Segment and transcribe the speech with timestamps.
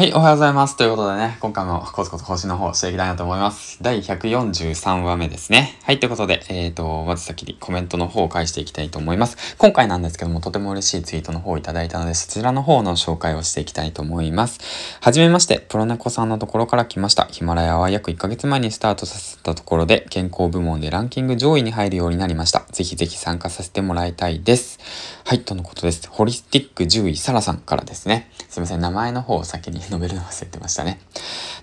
[0.00, 0.78] はい、おはようございます。
[0.78, 3.76] ということでね、今回もコツコツ更新の方していきたいなと思います。
[3.82, 5.78] 第143話目ですね。
[5.82, 9.56] はい、ということで、えっ、ー、と、まず先にコメントの方を返していきたいと思います。
[9.58, 14.60] 今回なんですけども、とても嬉しいツイートの方をいただいたので、そちらの方の紹介をしていきたいと思います。
[15.02, 17.26] はじめまして、プロネコさんのところから来ました。
[17.26, 22.64] ヒマラヤは約1ヶ月前にスタートさせたところで、健康部門でランキング上位に入るようになりました。
[22.72, 24.78] ぜひぜひ参加させてもらいたいです。
[25.26, 26.08] はい、とのことです。
[26.08, 28.30] ホリスティック獣医サラさんからですね。
[28.48, 31.00] すいません、名前の方を先に述べるの忘れてましたね。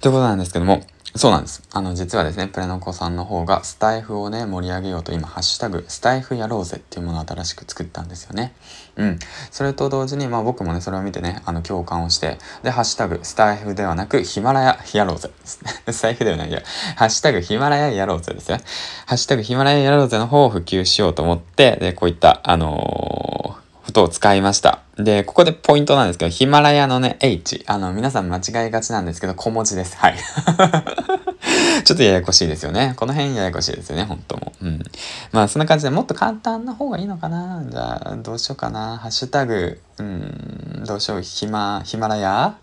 [0.02, 0.84] ということなんですけども、
[1.16, 1.64] そうなんです。
[1.72, 8.54] あの、実はですね、プレノコさんの方がスタイフをね、盛り上げようと今、ハッシュタグ、スタイフやろうぜっていうものを新しく作ったんですよね。
[8.98, 9.20] うん。
[9.50, 15.32] それと同時に、まあ僕もね、それを見てね、あの、共感をして、で、ハッシュタグ、スタイフではなく、ヒマラヤやろうぜ。
[15.44, 16.62] スタイフではないや、
[16.98, 18.60] ハッシュタグ、ヒマラヤやろうぜですよ。
[19.08, 23.67] ハッシュタグ、ヒマラヤやろうぜの方を普及しようと思って、で、こういった、あのー
[23.98, 24.84] ことを使いました。
[24.98, 27.64] で、ここでポイントなんですけど、ヒマラヤのね、H。
[27.66, 29.98] あの、皆さん間違いがちなんですけど、小文字です。
[29.98, 30.18] はい。
[31.84, 32.94] ちょっとややこしいですよね。
[32.96, 34.54] この辺ややこしいですよね、本当も。
[34.62, 34.84] うん。
[35.32, 37.64] まあ、そんな感じでもっと簡単な方がいいのかな？
[37.68, 38.98] じゃあ、どうしようかな。
[38.98, 41.22] ハッシュタグ、うん、どうしよう。
[41.24, 42.56] ヒマ、ヒマラヤ？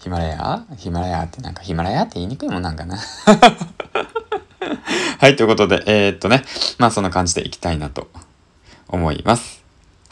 [0.00, 0.64] ヒマラヤ？
[0.76, 1.22] ヒマラヤ？
[1.24, 2.02] ってなんかヒマラヤ？
[2.02, 2.98] って言いにくいもんなんかな。
[5.18, 6.42] はい、ということで、えー、っとね、
[6.78, 8.08] まあそんな感じでいきたいなと
[8.88, 9.59] 思います。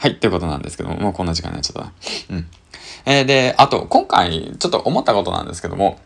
[0.01, 1.91] はい、ということなんですけども、もうこんな時間になっちゃった。
[2.33, 2.47] うん。
[3.05, 5.99] えー、で、あと、今回、ちょっと思ったことなんですけども、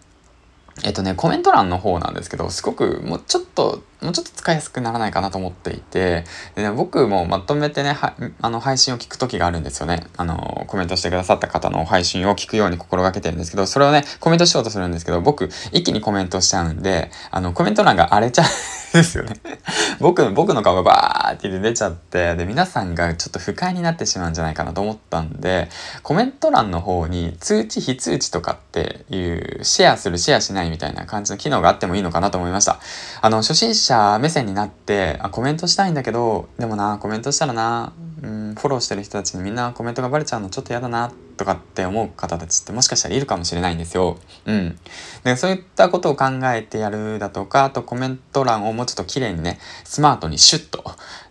[0.83, 10.05] えっとね、コメント欄の方なんですけど、すごくもうちょっと、もうちょっと使いやすくならないかなと思っていて、でね、僕もまとめてね、はあの配信を聞く時があるんですよね。
[10.17, 18.49] あの、コメントしてくださった方の配信を聞くように心がけてるんですけど、それをね、コメントしようとするんですけど、僕、一気にコメントしちゃうんで、あの、コメント欄が荒れちゃうん
[18.93, 19.35] ですよね。
[19.99, 25.69] 僕、僕の顔がバーって出ちゃって、で、皆さんがちょっと不快になってしまうんじゃないかなと思ったんで、
[26.03, 32.79] コメント欄の方に通知、非通知とかっていうシェアする、シェアしないみたいな感じの機能があってもいいのかなと思いました。
[33.21, 44.17] あの、初心者目線になって、あ、コメントしたいんだけど、でもな、コメントしたらな、うん、フォローしてる人たちにみんなコメントがバレちゃうのちょっと嫌だな、とかって思う方たちってもしかしたらいるかもしれないんですよ。
[44.45, 44.79] うん。
[45.23, 50.83] で、そういったことを考えてやるだとか、あとコメント欄をもうちょっと綺麗にね、スマートにシュッと、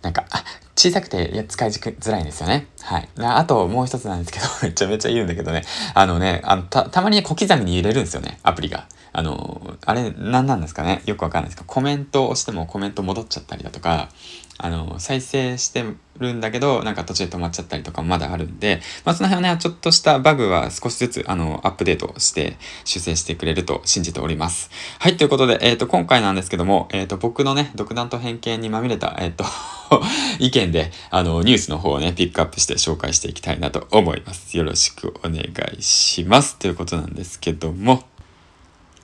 [0.02, 0.44] なんか、あ、
[0.76, 2.66] 小さくて使いづらいんですよね。
[2.80, 3.08] はい。
[3.18, 8.86] あともう一つなんですけど、 めちゃめちゃ言うんだけどね、あのね、あの、た、たまに小刻みに入れるんですよね、アプリが。
[9.12, 11.02] あの、あれ、何なんですかね？
[11.06, 14.08] よくわかんないですけど、コメントをしてもコメント戻っちゃったりだとか、
[14.58, 15.84] あの、再生して
[16.18, 24.70] るんだけど、なんか途中で止まっちゃったりとかもまだあるんで、まあその辺はね、ちょっとしたバグは少しずつ、あの、アップデートして修正してくれると信じております。
[24.98, 29.44] はい、ということで、えっ、ー、と、今回なんですけども、えっ、ー、と、僕のね、独断と偏見にまみれた、えっ、ー、と
[30.38, 34.56] 意見で、あの、ニュースの方をね、ピックアップして紹介していきたいなと思います。
[34.56, 35.42] よろしくお願
[35.76, 36.56] いします。
[36.58, 38.04] ということなんですけども、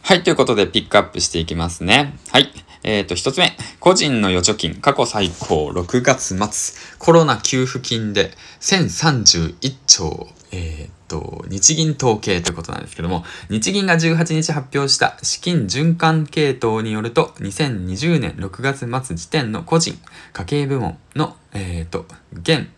[0.03, 2.15] はい、ということでピックアップしていきますね。
[2.31, 2.51] はい。
[2.83, 3.57] えっ、ー、と、一つ目。
[3.81, 6.97] 個人の預貯金、過去最高、6月末。
[6.99, 10.29] コロナ給付金で1031兆。
[10.51, 19.99] えっ、ー、と、日銀統計ということなんですけども、日銀が18日発表した資金循環系統によると、2020年6月末時点の個人、
[20.33, 22.69] 家計部門の、えっ、ー、と、現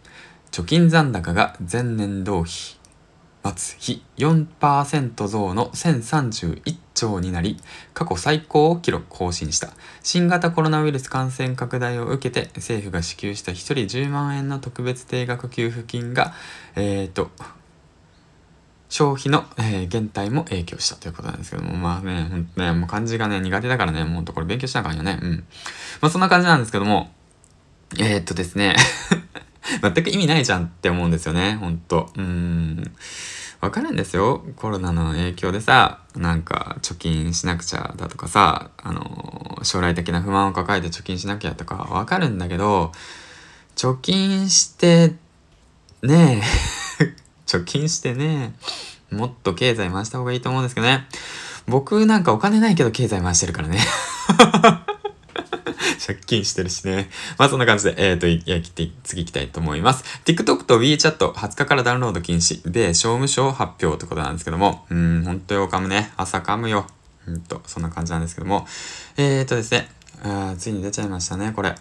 [0.50, 2.80] 貯金残高が前年同期
[3.44, 6.89] 末比4%増の1031兆
[7.20, 7.56] になり、
[7.94, 9.70] 過去最高を記録更新した。
[10.02, 16.34] 新型コロナウイルス感染拡大を受けて、政府が支給した1人10万円の特別定額給付金が、
[16.76, 17.30] えっ、ー、と、
[18.90, 25.18] 消費の、えー、減退も影響したということなんですけども、まあね、ほんとね、もう漢字がね、苦手だからね、もうほんとこれ勉強しなあかんよね。
[25.22, 25.44] うん。
[26.00, 27.12] まあそんな感じなんですけども、
[27.98, 28.76] えー、っとですね
[29.82, 32.12] 全く意味ないじゃんって思うんですよね、ほんと。
[32.16, 32.92] うん。
[33.60, 34.42] わかるんですよ。
[34.56, 42.92] コロナの影響でさ、なんか貯金しなくちゃだとかさ、あの、将来的な不満を抱えて貯金しなきゃとかわかるんだけど、
[43.76, 45.16] 貯金して、
[46.02, 46.42] ね
[47.00, 47.14] え
[47.46, 48.54] 貯金してね、
[49.10, 51.06] もっと経済回した方がいいと思うんですけどね。
[51.66, 53.78] 僕なんかお金ないけど経済回してるからね
[56.14, 57.08] 借金してるしね。
[57.38, 58.60] まあそんな感じで、えっ、ー、と、や、
[59.02, 60.04] 次行きたいと思います。
[60.24, 62.60] TikTok と WeChat、20日からダウンロード禁止。
[62.68, 66.12] 米、商務省発表ってことなんですけども、うん、ほんとよ、噛むね。
[66.16, 66.86] 朝噛むよ。
[67.26, 68.66] うんと、そんな感じなんですけども。
[69.16, 69.88] えっ、ー、とですね、
[70.22, 71.74] あついに出ちゃいましたね、これ。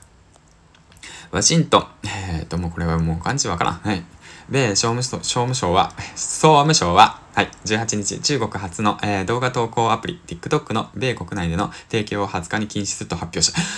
[1.31, 1.87] ワシントン。
[2.03, 3.73] えっ、ー、と、もうこれはもう漢字わからん。
[3.75, 4.03] はい。
[4.51, 13.61] で、商務省、商務省は、総務省は、はい、18日、中国初の、えー、動画投稿アプリ、TikTok の米国内での提供を20日に禁止すると発表した。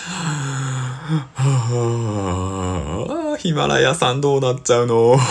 [3.38, 5.18] ヒマラヤさんどうなっちゃうの？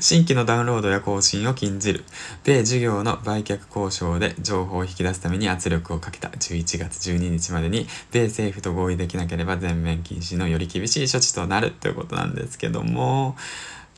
[0.00, 2.04] 新規のダウンロードや更新を禁じる。
[2.44, 13.36] 米事業の売却交渉で情報を引き出すために圧力をかけた11月12日までに、米政府と合意できなければ全面禁止のより厳しい処置となるということなんですけども、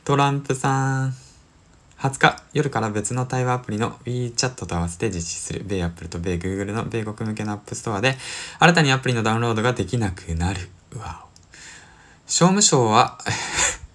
[0.05, 1.15] トランプさん、
[1.97, 8.15] 20日夜から別の対話アプリの WeChat と合わせて実施する米 Apple と米 Google の米国向けのアップストアで
[8.59, 10.69] 新たにアプリのダウンロードができなくなる。
[10.95, 11.29] わお。
[12.27, 13.17] 商務省は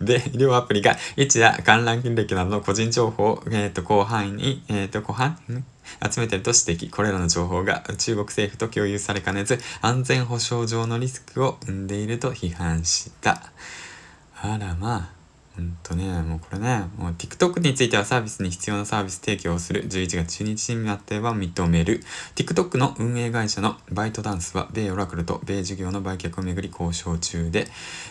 [0.01, 5.63] で、 両アプリが位置や観覧金歴などの個人情報を、えー、と広範囲に、えー、と広範囲に
[6.13, 6.91] 集めていると指摘。
[6.91, 13.53] これらの情報が中国政府と共有されかねず安全保障上のリスクを生んでいると批判した。
[14.43, 15.20] あらまあ。
[15.59, 22.03] うんとね、もうこれね、もう TikTok についてはサービスに必要なサービス提供をする11月12日になっては認める。
[22.37, 27.67] TikTok の運営会社のバイトダンスは米オラクルと米事業の売却をめぐり交渉中で、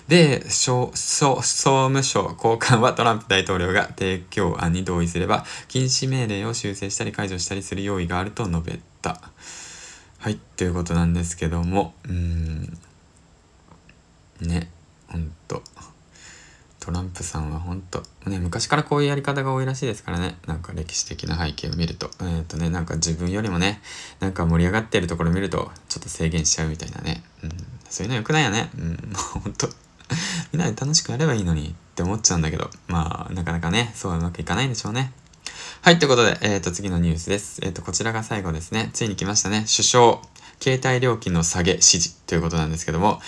[0.08, 9.22] 米総務省高官はトランプ大統領が提供案に同意すれば禁止命令を修正したり解除したりする用意があると述べた。
[10.20, 12.78] はい、ということなんですけども、うーん、
[14.42, 14.70] ね、
[15.08, 15.64] ほんと。
[16.80, 20.38] トランプさんは本当ね、昔からこういうやり方が多いらしいですからね。
[20.48, 22.10] なんか歴史的な背景を見ると。
[22.22, 23.82] えっ、ー、とね、なんか自分よりもね、
[24.20, 27.24] なんか盛り上がってるところ見ると、ちょっと制限しちゃうみたいなね。
[27.44, 27.52] うん。
[27.90, 28.70] そういうの良くないよね。
[28.78, 28.90] うん。
[28.90, 29.68] もうほんと。
[30.52, 35.12] みんなで楽しくやればいいのにって思っちゃうんだけど、まあ、なかなかね、そうはうまくいかないんでしょうね。
[35.82, 37.62] はい、ということで、えっ、ー、と、次のニュースです。
[37.64, 38.90] えっ、ー、と、こちらが最後ですね。
[38.94, 39.66] ついに来ましたね。
[39.74, 40.20] 首相、
[40.62, 43.20] 携帯料金の下げ指示ということなんですけども、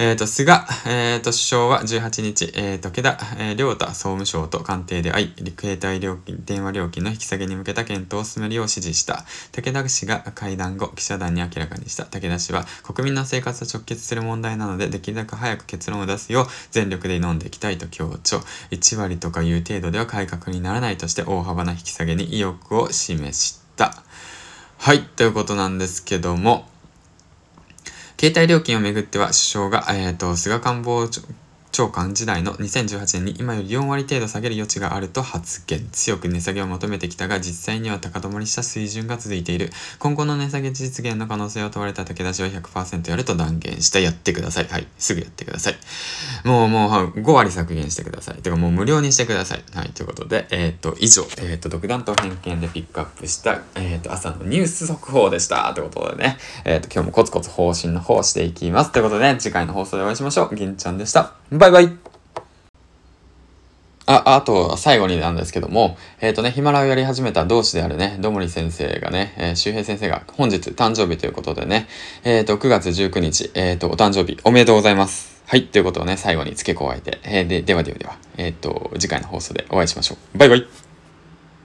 [0.00, 9.26] えっ、ー、と、菅、えっ、ー、と、首相は18日、えっ、ー、と、池田、えー、良太総務省と官邸で会い、携帯料金、電話料金の引き下げに向けた検討を進めるよう指示した。
[9.52, 12.06] 武田氏が会談後、記者団に明らかにした。
[12.06, 18.38] 武田氏は、国民の生活と直結する問題なので、できるだけ早く結論を出すよう、全力で挑んでいきたいと強調。
[18.70, 24.02] 1割とかいう程度では改革にならないとして、大幅な引き下げに意欲を示した。
[24.78, 26.69] はい、ということなんですけども、
[28.20, 31.08] 携帯料金をめぐっては首相が、えーと、菅官房
[31.72, 35.88] 長官時代の2018年に今より4割程度下げる余地があると発言。
[35.92, 39.70] 強く値下げを求めてきたが、実際には高止まりした水準が続いている。
[39.98, 44.00] 今後の値下げ実現の可能性を問われた武田氏は100%やると断言した。
[44.00, 44.64] やってください。
[44.66, 44.86] はい。
[44.98, 45.76] すぐやってください。
[46.44, 48.42] もう、もう、5割削減してください。
[48.42, 49.62] てか、もう無料にしてください。
[49.74, 49.90] はい。
[49.90, 55.72] ということで、えっ、ー、と、以上、えっ、ー、と、独断と偏見でピックアップした、えっ、ー、と、朝のニュース速報でした。
[55.74, 58.92] ということでね、えっ、と、今日もコツコツ方針の方をしていきます。
[58.92, 60.54] ということで、次回の放送でお会いしましょう。
[60.54, 61.39] 銀ちゃんでした。
[61.52, 61.90] バイバイ
[64.06, 71.88] あ、あと、最後になんですけども、えっ、ー、とね、ヒマラをやり始めた同志であるね、どもり先生がね、えー、周平先生が本日誕生日ということでね、
[72.24, 75.42] えっ、ー、と、9月19日、えっ、と、お誕生日おめでとうございます。
[75.46, 80.38] はい、ということをね、最後に付け加えて、えで、ではではでは、えっ、と、次回の放送でお会いしましょう。
[80.38, 80.89] バイバイ